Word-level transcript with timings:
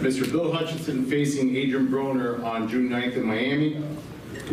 Mr. 0.00 0.30
Bill 0.30 0.52
Hutchinson 0.52 1.04
facing 1.06 1.56
Adrien 1.56 1.88
Broner 1.88 2.42
on 2.44 2.68
June 2.68 2.88
9th 2.88 3.16
in 3.16 3.24
Miami. 3.24 3.82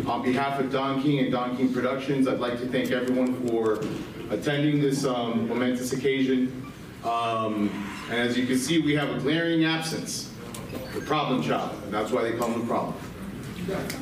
On 0.06 0.22
behalf 0.22 0.58
of 0.58 0.72
Don 0.72 1.00
King 1.02 1.20
and 1.20 1.30
Don 1.32 1.56
King 1.56 1.72
Productions, 1.72 2.26
I'd 2.26 2.40
like 2.40 2.58
to 2.60 2.66
thank 2.66 2.90
everyone 2.90 3.46
for 3.46 3.80
attending 4.30 4.80
this 4.80 5.04
um, 5.04 5.48
momentous 5.48 5.92
occasion. 5.92 6.72
Um, 7.04 7.70
And 8.10 8.18
as 8.20 8.36
you 8.36 8.46
can 8.46 8.58
see, 8.58 8.80
we 8.80 8.94
have 8.94 9.10
a 9.10 9.18
glaring 9.20 9.64
absence, 9.64 10.32
the 10.94 11.00
problem 11.00 11.42
child, 11.42 11.72
and 11.84 11.92
that's 11.94 12.10
why 12.12 12.22
they 12.22 12.36
call 12.36 12.50
him 12.52 12.60
the 12.60 12.66
problem. 12.66 12.94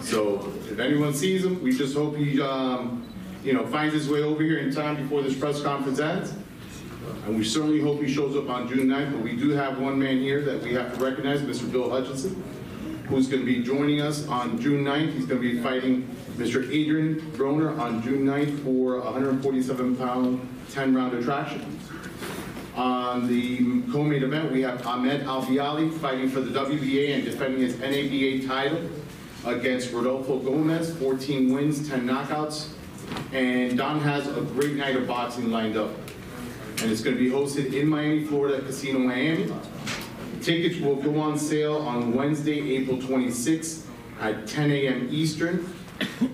So 0.03 0.53
if 0.71 0.79
anyone 0.79 1.15
sees 1.15 1.45
him, 1.45 1.63
we 1.63 1.77
just 1.77 1.95
hope 1.95 2.17
he, 2.17 2.41
um, 2.41 3.07
you 3.43 3.53
know, 3.55 3.67
finds 3.67 3.95
his 3.95 4.09
way 4.09 4.23
over 4.23 4.43
here 4.43 4.59
in 4.59 4.75
time 4.75 4.97
before 4.97 5.23
this 5.23 5.35
press 5.37 5.63
conference 5.63 6.01
ends. 6.01 6.35
And 7.27 7.37
we 7.37 7.45
certainly 7.45 7.81
hope 7.81 8.01
he 8.01 8.13
shows 8.13 8.37
up 8.37 8.51
on 8.51 8.69
June 8.69 8.89
9th, 8.89 9.13
but 9.13 9.21
we 9.21 9.35
do 9.35 9.51
have 9.51 9.79
one 9.79 9.99
man 9.99 10.19
here 10.19 10.43
that 10.43 10.63
we 10.63 10.75
have 10.75 10.97
to 10.97 11.05
recognize, 11.05 11.41
Mr. 11.41 11.71
Bill 11.71 11.89
Hutchinson, 11.89 12.43
who's 13.09 13.29
going 13.29 13.41
to 13.41 13.47
be 13.47 13.63
joining 13.63 14.01
us 14.01 14.27
on 14.29 14.61
June 14.61 14.85
9th. 14.85 15.13
He's 15.13 15.27
going 15.27 15.41
to 15.41 15.53
be 15.53 15.59
fighting 15.61 16.09
Mr. 16.37 16.65
Adrien 16.65 17.21
Broner 17.33 17.79
on 17.79 18.03
June 18.03 18.27
9th 18.27 18.63
for 18.65 19.01
147-pound, 19.01 20.49
10-round 20.71 21.15
attraction. 21.15 21.79
On 22.77 23.29
the 23.29 23.83
co-main 23.93 24.23
event, 24.25 24.51
we 24.51 24.61
have 24.63 24.85
Ahmed 24.87 25.23
Elbiali 25.23 25.93
fighting 26.01 26.29
for 26.29 26.41
the 26.41 26.59
WBA 26.59 27.15
and 27.15 27.25
defending 27.25 27.61
his 27.61 27.77
NABA 27.79 28.47
title 28.47 28.91
against 29.47 29.93
Rodolfo 29.93 30.39
Gomez, 30.41 30.95
14 30.97 31.53
wins, 31.55 31.89
10 31.89 32.07
knockouts. 32.07 32.71
And 33.33 33.79
Don 33.79 34.01
has 34.01 34.27
a 34.27 34.41
great 34.41 34.75
night 34.75 34.97
of 34.97 35.07
boxing 35.07 35.51
lined 35.51 35.77
up. 35.77 35.91
And 36.83 36.91
it's 36.91 37.03
going 37.03 37.17
to 37.17 37.23
be 37.23 37.31
hosted 37.31 37.73
in 37.73 37.89
Miami, 37.89 38.25
Florida, 38.25 38.61
Casino 38.61 38.99
Miami. 38.99 39.53
Tickets 40.43 40.79
will 40.81 40.97
go 40.97 41.19
on 41.21 41.39
sale 41.39 41.77
on 41.79 42.13
Wednesday, 42.13 42.77
April 42.77 42.99
26th 42.99 43.87
at 44.21 44.47
10 44.47 44.71
a.m. 44.71 45.09
Eastern. 45.11 45.73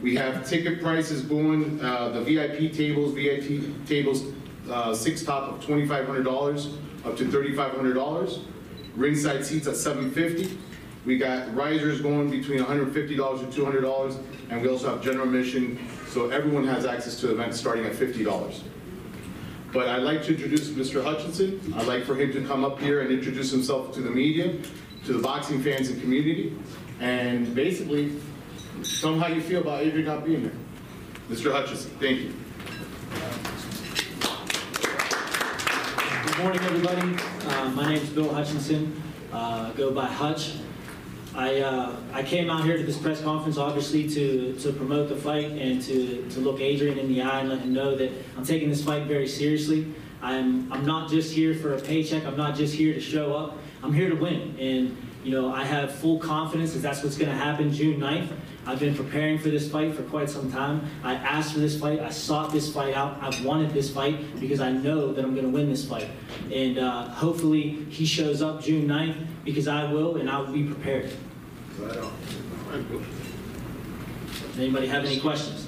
We 0.02 0.16
have 0.16 0.48
ticket 0.48 0.80
prices 0.80 1.22
going, 1.22 1.80
uh, 1.80 2.08
the 2.08 2.22
VIP 2.22 2.72
tables, 2.72 3.14
VIP 3.14 3.86
tables, 3.86 4.24
uh, 4.70 4.94
six 4.94 5.22
top 5.22 5.52
of 5.52 5.64
$2,500 5.64 6.76
up 7.04 7.16
to 7.16 7.24
$3,500. 7.24 8.42
Ringside 8.96 9.44
seats 9.44 9.66
at 9.66 9.76
750. 9.76 10.58
We 11.06 11.16
got 11.16 11.54
risers 11.54 12.00
going 12.00 12.30
between 12.30 12.58
$150 12.58 12.94
and 13.40 13.52
$200, 13.52 14.18
and 14.50 14.62
we 14.62 14.68
also 14.68 14.90
have 14.90 15.02
general 15.02 15.26
admission, 15.26 15.78
so 16.08 16.28
everyone 16.28 16.66
has 16.66 16.84
access 16.84 17.18
to 17.20 17.30
events 17.30 17.58
starting 17.58 17.86
at 17.86 17.92
$50. 17.92 18.60
But 19.72 19.88
I'd 19.88 20.02
like 20.02 20.22
to 20.24 20.32
introduce 20.34 20.68
Mr. 20.70 21.02
Hutchinson. 21.02 21.60
I'd 21.76 21.86
like 21.86 22.04
for 22.04 22.16
him 22.16 22.32
to 22.32 22.44
come 22.46 22.64
up 22.64 22.80
here 22.80 23.02
and 23.02 23.10
introduce 23.12 23.50
himself 23.52 23.94
to 23.94 24.00
the 24.00 24.10
media, 24.10 24.56
to 25.06 25.12
the 25.12 25.20
boxing 25.22 25.62
fans 25.62 25.88
and 25.90 26.00
community, 26.00 26.56
and 26.98 27.54
basically 27.54 28.12
tell 29.00 29.12
them 29.12 29.20
how 29.20 29.28
you 29.28 29.40
feel 29.40 29.60
about 29.60 29.82
Adrien 29.82 30.06
not 30.06 30.24
being 30.24 30.40
here. 30.40 30.52
Mr. 31.30 31.52
Hutchinson, 31.52 31.92
thank 32.00 32.18
you. 32.20 32.34
Good 36.26 36.38
morning, 36.38 36.60
everybody. 36.62 37.22
Uh, 37.48 37.68
My 37.70 37.94
name 37.94 38.02
is 38.02 38.08
Bill 38.10 38.32
Hutchinson. 38.32 39.00
Uh, 39.32 39.70
go 39.72 39.92
by 39.92 40.06
Hutch. 40.06 40.54
I, 41.34 41.60
uh, 41.60 41.96
I 42.12 42.22
came 42.22 42.50
out 42.50 42.64
here 42.64 42.76
to 42.76 42.82
this 42.82 42.98
press 42.98 43.22
conference, 43.22 43.56
obviously, 43.56 44.08
to, 44.08 44.54
to 44.60 44.72
promote 44.72 45.08
the 45.08 45.16
fight 45.16 45.52
and 45.52 45.80
to, 45.82 46.28
to 46.30 46.40
look 46.40 46.60
Adrien 46.60 46.98
in 46.98 47.08
the 47.08 47.22
eye 47.22 47.40
and 47.40 47.48
let 47.48 47.60
him 47.60 47.72
know 47.72 47.94
that 47.94 48.10
I'm 48.36 48.44
taking 48.44 48.68
this 48.68 48.84
fight 48.84 49.04
very 49.04 49.28
seriously. 49.28 49.92
I'm, 50.22 50.70
I'm 50.72 50.84
not 50.84 51.08
just 51.08 51.32
here 51.32 51.54
for 51.54 51.74
a 51.74 51.80
paycheck. 51.80 52.26
I'm 52.26 52.36
not 52.36 52.56
just 52.56 52.74
here 52.74 52.92
to 52.92 53.00
show 53.00 53.34
up. 53.34 53.58
I'm 53.82 53.92
here 53.92 54.10
to 54.10 54.16
win. 54.16 54.56
And, 54.58 54.96
you 55.22 55.32
know, 55.32 55.52
I 55.52 55.64
have 55.64 55.94
full 55.94 56.18
confidence 56.18 56.72
that 56.72 56.80
that's 56.80 57.02
what's 57.02 57.16
going 57.16 57.30
to 57.30 57.36
happen 57.36 57.72
June 57.72 58.00
9th. 58.00 58.28
I've 58.66 58.78
been 58.78 58.94
preparing 58.94 59.38
for 59.38 59.48
this 59.48 59.70
fight 59.70 59.94
for 59.94 60.02
quite 60.02 60.30
some 60.30 60.50
time. 60.50 60.82
I 61.02 61.14
asked 61.14 61.52
for 61.52 61.60
this 61.60 61.78
fight. 61.78 62.00
I 62.00 62.10
sought 62.10 62.52
this 62.52 62.72
fight 62.72 62.94
out. 62.94 63.18
I've 63.20 63.44
wanted 63.44 63.70
this 63.70 63.90
fight 63.90 64.38
because 64.40 64.60
I 64.60 64.70
know 64.70 65.12
that 65.12 65.24
I'm 65.24 65.34
going 65.34 65.46
to 65.46 65.52
win 65.52 65.68
this 65.68 65.84
fight. 65.84 66.08
And 66.52 66.78
uh, 66.78 67.08
hopefully 67.08 67.84
he 67.90 68.04
shows 68.06 68.42
up 68.42 68.62
June 68.62 68.86
9th 68.86 69.26
because 69.44 69.68
I 69.68 69.90
will 69.90 70.16
and 70.16 70.30
I 70.30 70.38
will 70.38 70.52
be 70.52 70.64
prepared. 70.64 71.10
Anybody 74.56 74.86
have 74.86 75.04
any 75.04 75.20
questions? 75.20 75.66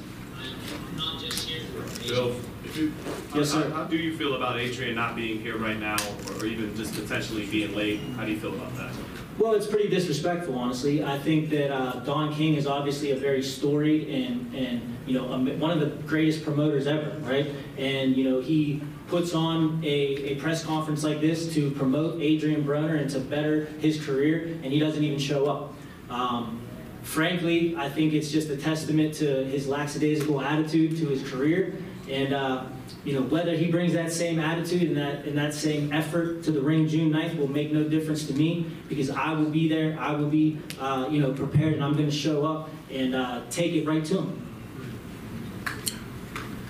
Bill, 2.07 2.37
Yes, 2.75 3.53
how- 3.53 3.63
sir. 3.63 3.71
How 3.71 3.85
do 3.85 3.97
you 3.97 4.17
feel 4.17 4.35
about 4.35 4.57
Adrien 4.59 4.95
not 4.95 5.17
being 5.17 5.41
here 5.41 5.57
right 5.57 5.79
now, 5.79 5.97
or 6.39 6.47
even 6.47 6.75
just 6.77 6.95
potentially 6.95 7.47
being 7.47 7.75
late? 7.75 8.01
How 8.17 8.25
do 8.25 8.33
you 8.33 8.39
feel 8.39 8.55
about 8.55 8.75
that? 8.77 8.93
Well, 9.39 9.55
it's 9.55 9.67
pretty 9.67 9.89
disrespectful, 9.89 10.55
honestly. 10.55 11.03
I 11.03 11.19
think 11.19 11.49
that 11.51 11.73
uh, 11.73 12.01
Don 12.01 12.35
King 12.35 12.55
is 12.55 12.67
obviously 12.67 13.13
a 13.13 13.17
very 13.17 13.43
storied 13.43 14.09
and, 14.09 14.55
and 14.55 14.81
you 15.07 15.15
know, 15.15 15.25
one 15.25 15.71
of 15.71 15.81
the 15.81 15.87
greatest 16.07 16.45
promoters 16.45 16.87
ever, 16.87 17.17
right? 17.21 17.51
And, 17.79 18.15
you 18.17 18.25
know, 18.25 18.41
he 18.41 18.83
puts 19.09 19.35
on 19.35 19.81
a, 19.83 20.33
a 20.33 20.35
press 20.37 20.65
conference 20.65 21.03
like 21.03 21.21
this 21.21 21.53
to 21.55 21.71
promote 21.73 22.21
Adrien 22.21 22.63
Broner 22.63 23.01
and 23.01 23.11
to 23.11 23.21
better 23.21 23.65
his 23.81 24.05
career, 24.05 24.59
and 24.63 24.67
he 24.67 24.79
doesn't 24.79 25.03
even 25.03 25.19
show 25.19 25.47
up. 25.47 25.75
Um, 26.11 26.61
frankly, 27.03 27.75
I 27.77 27.89
think 27.89 28.13
it's 28.13 28.31
just 28.31 28.51
a 28.51 28.57
testament 28.57 29.15
to 29.15 29.45
his 29.47 29.67
lackadaisical 29.67 30.41
attitude 30.41 30.99
to 30.99 31.07
his 31.09 31.29
career. 31.29 31.75
And, 32.11 32.33
uh, 32.33 32.65
you 33.05 33.15
know, 33.15 33.23
whether 33.23 33.55
he 33.57 33.71
brings 33.71 33.93
that 33.93 34.13
same 34.13 34.41
attitude 34.41 34.83
and 34.83 34.97
that, 34.97 35.25
and 35.25 35.39
that 35.39 35.55
same 35.55 35.93
effort 35.93 36.43
to 36.45 36.51
the 36.51 36.61
ring 36.61 36.89
June 36.89 37.13
9th 37.13 37.39
will 37.39 37.49
make 37.49 37.73
no 37.73 37.85
difference 37.85 38.27
to 38.27 38.35
me 38.35 38.67
because 38.89 39.11
I 39.11 39.33
will 39.33 39.51
be 39.51 39.69
there. 39.69 39.97
I 39.99 40.13
will 40.13 40.29
be, 40.29 40.59
uh, 40.81 41.09
you 41.11 41.21
know, 41.21 41.33
prepared 41.33 41.75
and 41.75 41.85
I'm 41.85 41.93
going 41.93 42.07
to 42.07 42.17
show 42.17 42.45
up 42.45 42.71
and 42.91 43.15
uh, 43.15 43.43
take 43.51 43.73
it 43.73 43.87
right 43.87 44.05
to 44.05 44.19
him. 44.19 44.49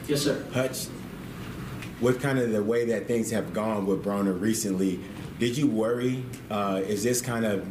Yes, 0.06 0.22
sir. 0.22 0.44
Hutch, 0.52 0.86
with 2.00 2.20
kind 2.20 2.38
of 2.38 2.50
the 2.50 2.62
way 2.62 2.84
that 2.86 3.06
things 3.06 3.30
have 3.30 3.52
gone 3.54 3.86
with 3.86 4.04
Broner 4.04 4.38
recently, 4.38 5.00
did 5.38 5.56
you 5.56 5.66
worry? 5.66 6.24
Uh, 6.50 6.82
is 6.84 7.02
this 7.02 7.20
kind 7.20 7.44
of 7.44 7.66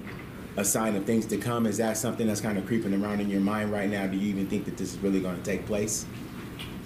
a 0.58 0.66
sign 0.66 0.96
of 0.96 1.06
things 1.06 1.26
to 1.28 1.38
come? 1.38 1.66
Is 1.66 1.78
that 1.78 1.98
something 1.98 2.28
that's 2.28 2.42
kind 2.42 2.58
of 2.58 2.66
creeping 2.66 2.94
around 2.94 3.22
in 3.22 3.30
your 3.30 3.42
mind 3.42 3.72
right 3.72 3.90
now? 3.90 4.08
Do 4.08 4.18
you 4.18 4.28
even 4.30 4.48
think 4.48 4.66
that 4.66 4.78
this 4.78 4.94
is 4.94 5.00
really 5.00 5.22
going 5.22 5.38
to 5.38 5.44
take 5.44 5.66
place? 5.66 6.06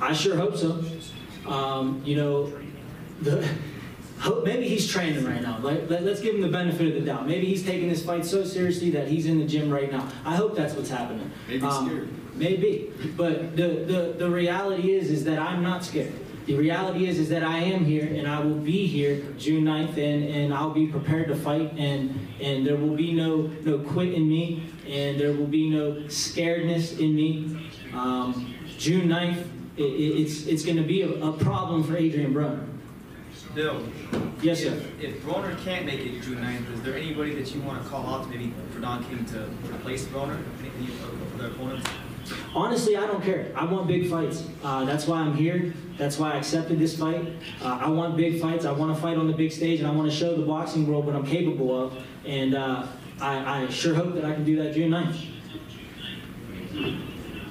I 0.01 0.13
sure 0.13 0.35
hope 0.35 0.57
so. 0.57 0.83
Um, 1.45 2.01
you 2.05 2.15
know, 2.15 2.51
the, 3.21 3.47
hope, 4.19 4.43
maybe 4.43 4.67
he's 4.67 4.87
training 4.87 5.25
right 5.25 5.41
now. 5.41 5.59
Let, 5.61 5.89
let, 5.89 6.03
us 6.03 6.19
give 6.21 6.35
him 6.35 6.41
the 6.41 6.47
benefit 6.47 6.87
of 6.87 6.93
the 6.95 7.01
doubt. 7.01 7.27
Maybe 7.27 7.45
he's 7.45 7.63
taking 7.63 7.89
this 7.89 8.03
fight 8.03 8.25
so 8.25 8.43
seriously 8.43 8.89
that 8.91 9.07
he's 9.07 9.25
in 9.25 9.39
the 9.39 9.45
gym 9.45 9.69
right 9.69 9.91
now. 9.91 10.07
I 10.25 10.35
hope 10.35 10.55
that's 10.55 10.73
what's 10.73 10.89
happening. 10.89 11.31
Maybe 11.47 11.69
scared. 11.69 12.09
Maybe. 12.35 12.91
But 13.15 13.55
the, 13.55 13.67
the, 13.67 14.15
the 14.17 14.29
reality 14.29 14.93
is 14.93 15.11
is 15.11 15.23
that 15.25 15.39
I'm 15.39 15.63
not 15.63 15.83
scared. 15.83 16.13
The 16.45 16.55
reality 16.55 17.07
is 17.07 17.17
is 17.17 17.29
that 17.29 17.43
I 17.43 17.57
am 17.57 17.85
here 17.85 18.05
and 18.05 18.27
I 18.27 18.39
will 18.39 18.53
be 18.59 18.85
here 18.85 19.23
June 19.37 19.63
9th 19.63 19.97
and, 19.97 20.23
and 20.23 20.53
I'll 20.53 20.69
be 20.69 20.85
prepared 20.85 21.27
to 21.29 21.35
fight 21.35 21.73
and 21.75 22.19
and 22.39 22.67
there 22.67 22.75
will 22.75 22.95
be 22.95 23.13
no 23.13 23.47
no 23.63 23.79
quit 23.79 24.13
in 24.13 24.29
me 24.29 24.63
and 24.87 25.19
there 25.19 25.33
will 25.33 25.47
be 25.47 25.69
no 25.71 25.93
scaredness 26.07 26.99
in 26.99 27.15
me. 27.15 27.71
Um, 27.93 28.53
June 28.77 29.07
9th, 29.07 29.47
it, 29.77 29.81
it- 29.83 30.21
it's 30.21 30.45
it's 30.47 30.63
going 30.65 30.77
to 30.77 30.83
be 30.83 31.01
a, 31.01 31.09
a 31.23 31.33
problem 31.33 31.83
for 31.83 31.95
Adrien 31.95 32.33
Broner. 32.33 32.65
Bill, 33.53 33.81
Yes, 34.41 34.59
sir. 34.63 34.73
if, 34.73 35.01
if 35.01 35.23
Broner 35.23 35.57
can't 35.63 35.85
make 35.85 36.01
it 36.01 36.21
June 36.21 36.39
9th, 36.39 36.73
is 36.73 36.81
there 36.81 36.97
anybody 36.97 37.33
that 37.35 37.55
you 37.55 37.61
want 37.61 37.81
to 37.81 37.87
call 37.89 38.05
out 38.13 38.23
to 38.23 38.29
maybe 38.29 38.53
for 38.73 38.79
Don 38.81 39.03
King 39.05 39.23
to 39.27 39.43
replace 39.73 40.03
Broner? 40.05 40.37
Any 40.59 40.69
any 40.77 40.93
of 41.01 41.37
the 41.37 41.47
opponents? 41.47 41.89
Honestly, 42.53 42.97
I 42.97 43.05
don't 43.07 43.23
care. 43.23 43.51
I 43.55 43.63
want 43.65 43.87
big 43.87 44.09
fights. 44.09 44.43
Uh, 44.63 44.83
that's 44.83 45.07
why 45.07 45.19
I'm 45.19 45.35
here. 45.35 45.73
That's 45.97 46.17
why 46.19 46.33
I 46.33 46.37
accepted 46.37 46.79
this 46.79 46.97
fight. 46.97 47.25
Uh, 47.61 47.79
I 47.81 47.89
want 47.89 48.17
big 48.17 48.41
fights. 48.41 48.65
I 48.65 48.71
want 48.71 48.93
to 48.95 49.01
fight 49.01 49.17
on 49.17 49.27
the 49.27 49.33
big 49.33 49.51
stage, 49.53 49.79
and 49.79 49.87
I 49.87 49.91
want 49.91 50.09
to 50.11 50.15
show 50.15 50.35
the 50.35 50.45
boxing 50.45 50.85
world 50.87 51.05
what 51.05 51.15
I'm 51.15 51.25
capable 51.25 51.81
of. 51.81 51.97
And 52.25 52.55
uh, 52.55 52.87
I, 53.21 53.63
I 53.63 53.69
sure 53.69 53.93
hope 53.95 54.15
that 54.15 54.25
I 54.25 54.33
can 54.33 54.43
do 54.43 54.55
that 54.63 54.73
June 54.73 54.89
9th. 54.91 55.15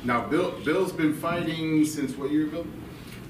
Now, 0.05 0.27
Bill, 0.27 0.53
Bill's 0.65 0.93
been 0.93 1.15
fighting 1.15 1.85
since 1.85 2.17
what 2.17 2.31
year, 2.31 2.47
Bill? 2.47 2.67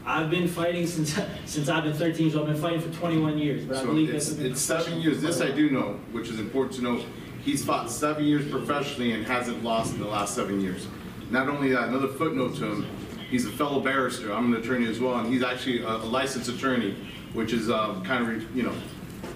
I've 0.05 0.29
been 0.29 0.49
fighting 0.49 0.87
since 0.87 1.19
since 1.47 1.69
I've 1.69 1.85
been 1.85 1.94
13, 1.94 2.32
so 2.32 2.41
I've 2.41 2.47
been 2.47 2.61
fighting 2.61 2.81
for 2.81 2.91
21 2.99 3.38
years. 3.38 3.65
But 3.65 3.76
I 3.76 3.81
So 3.81 3.87
believe 3.87 4.11
it's, 4.12 4.31
it's 4.32 4.61
seven 4.61 5.00
years. 5.00 5.23
This 5.23 5.41
I 5.41 5.50
do 5.50 5.71
know, 5.71 5.99
which 6.12 6.29
is 6.29 6.41
important 6.41 6.75
to 6.76 6.82
know. 6.82 7.05
He's 7.43 7.65
fought 7.65 7.91
seven 7.91 8.25
years 8.25 8.50
professionally 8.50 9.12
and 9.12 9.25
hasn't 9.25 9.62
lost 9.62 9.94
in 9.94 10.00
the 10.00 10.06
last 10.09 10.35
seven 10.35 10.61
years. 10.61 10.87
Not 11.31 11.49
only 11.49 11.71
that, 11.71 11.88
another 11.88 12.09
footnote 12.09 12.56
to 12.56 12.65
him, 12.67 12.87
he's 13.31 13.47
a 13.47 13.50
fellow 13.53 13.81
barrister. 13.81 14.32
I'm 14.32 14.53
an 14.53 14.61
attorney 14.61 14.87
as 14.88 14.99
well, 15.00 15.15
and 15.17 15.32
he's 15.32 15.43
actually 15.43 15.82
a 15.82 15.88
a 15.88 16.09
licensed 16.19 16.50
attorney, 16.50 16.97
which 17.32 17.53
is 17.53 17.71
um, 17.71 18.03
kind 18.05 18.31
of, 18.31 18.56
you 18.56 18.62
know, 18.62 18.75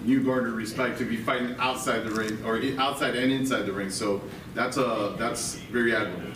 new 0.03 0.23
garnered 0.23 0.53
respect 0.53 0.97
to 0.99 1.05
be 1.05 1.17
fighting 1.17 1.55
outside 1.57 2.03
the 2.03 2.11
ring, 2.11 2.37
or 2.45 2.61
outside 2.79 3.15
and 3.15 3.31
inside 3.31 3.63
the 3.63 3.73
ring. 3.73 3.89
So 3.89 4.21
that's 4.53 4.77
a, 4.77 5.15
that's 5.17 5.55
very 5.71 5.95
admirable. 5.95 6.31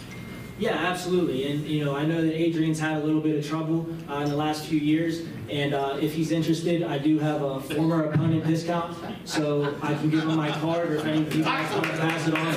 Yeah, 0.60 0.76
absolutely. 0.76 1.52
And, 1.52 1.66
you 1.66 1.84
know, 1.84 1.96
I 1.96 2.06
know 2.06 2.22
that 2.22 2.34
Adrien's 2.34 2.80
had 2.80 3.02
a 3.02 3.04
little 3.04 3.22
bit 3.22 3.38
of 3.38 3.48
trouble 3.48 3.88
uh, 4.10 4.18
in 4.18 4.30
the 4.30 4.36
last 4.36 4.66
few 4.66 4.80
years. 4.80 5.24
And 5.50 5.74
uh, 5.74 5.98
if 6.00 6.14
he's 6.14 6.32
interested, 6.32 6.84
I 6.84 7.00
do 7.00 7.18
have 7.20 7.42
a 7.42 7.60
former 7.60 8.06
opponent 8.06 8.46
discount, 8.46 8.96
so 9.26 9.76
I 9.82 9.94
can 9.96 10.10
give 10.10 10.22
him 10.22 10.36
my 10.38 10.52
card, 10.52 10.92
or 10.92 10.96
if 10.96 11.06
any 11.06 11.22
of 11.24 11.36
you 11.36 11.44
guys 11.44 11.72
want 11.74 11.86
to 11.86 11.92
pass 11.92 12.28
it 12.28 12.36
on, 12.36 12.56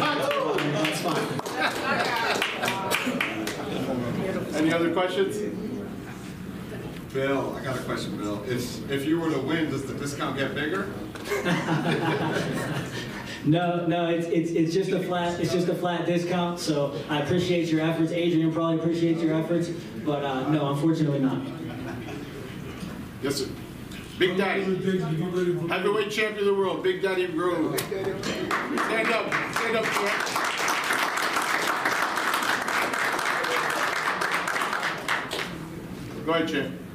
that's 0.73 1.01
fine. 1.01 1.27
Any 4.55 4.73
other 4.73 4.93
questions? 4.93 5.37
Bill, 7.13 7.57
I 7.57 7.65
got 7.65 7.79
a 7.79 7.83
question, 7.83 8.17
Bill. 8.19 8.43
If, 8.47 8.91
if 8.91 9.07
you 9.07 9.19
were 9.19 9.31
to 9.31 9.39
win, 9.39 9.71
does 9.71 9.87
the 9.87 9.95
discount 9.95 10.37
get 10.37 10.55
bigger? 10.55 10.93
No, 13.47 13.87
no, 13.87 14.09
it's, 14.09 14.27
it's, 14.27 14.51
it's 14.51 14.75
just 14.75 14.91
a 14.91 14.99
flat, 14.99 15.39
it's 15.39 15.53
just 15.53 15.69
a 15.69 15.75
flat 15.75 16.05
discount, 16.05 16.59
so 16.59 16.93
I 17.09 17.21
appreciate 17.21 17.69
your 17.69 17.81
efforts. 17.81 18.11
Adrien 18.11 18.53
probably 18.53 18.79
appreciates 18.81 19.23
your 19.23 19.39
efforts, 19.39 19.69
but 20.05 20.25
uh, 20.25 20.51
no, 20.51 20.71
unfortunately 20.73 21.21
not. 21.21 21.41
Yes, 23.23 23.37
sir. 23.37 23.49
Big 24.19 24.37
Daddy, 24.37 24.63
heavyweight 24.63 26.11
champion 26.11 26.41
of 26.41 26.47
the 26.47 26.55
world, 26.55 26.83
Big 26.83 27.03
Daddy 27.03 27.27
Bruno. 27.27 27.77
Stand 27.77 29.13
up, 29.13 29.33
stand 29.55 29.77
up, 29.77 29.85
champ. 29.85 30.43
Go 36.25 36.33
ahead, 36.33 36.49
champ. 36.49 36.86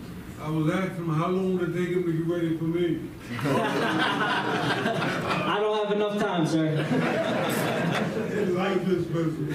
I 0.41 0.49
was 0.49 0.73
asking 0.73 0.95
him 0.95 1.09
how 1.09 1.27
long 1.27 1.57
did 1.57 1.75
it 1.75 1.79
take 1.79 1.89
him 1.89 2.03
to 2.03 2.11
get 2.11 2.25
ready 2.27 2.57
for 2.57 2.63
me? 2.63 2.99
I 3.39 5.57
don't 5.59 5.85
have 5.85 5.95
enough 5.95 6.17
time, 6.19 6.47
sir. 6.47 6.85
Like 8.51 8.85
this 8.85 9.05
person. 9.07 9.53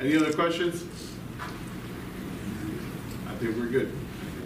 Any 0.00 0.16
other 0.16 0.32
questions? 0.32 0.84
I 3.26 3.34
think 3.36 3.56
we're 3.56 3.66
good. 3.66 3.92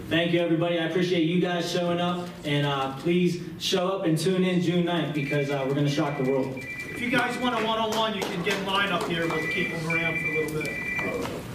Thank 0.08 0.32
you, 0.32 0.40
everybody. 0.40 0.78
I 0.78 0.84
appreciate 0.84 1.24
you 1.24 1.40
guys 1.40 1.70
showing 1.70 2.00
up, 2.00 2.28
and 2.44 2.66
uh, 2.66 2.96
please 2.98 3.42
show 3.58 3.88
up 3.88 4.04
and 4.06 4.16
tune 4.16 4.44
in 4.44 4.60
June 4.60 4.86
9th 4.86 5.14
because 5.14 5.50
uh, 5.50 5.64
we're 5.66 5.74
going 5.74 5.86
to 5.86 5.92
shock 5.92 6.16
the 6.18 6.30
world. 6.30 6.54
If 6.56 7.00
you 7.00 7.10
guys 7.10 7.36
want 7.38 7.60
a 7.60 7.64
one-on-one, 7.66 8.14
you 8.14 8.20
can 8.22 8.42
get 8.42 8.58
in 8.58 8.66
line 8.66 8.90
up 8.90 9.04
here, 9.04 9.26
we'll 9.26 9.46
keep 9.48 9.72
them 9.72 9.88
around 9.88 10.18
for 10.20 10.26
a 10.26 10.46
little 10.46 10.62
bit. 10.62 11.47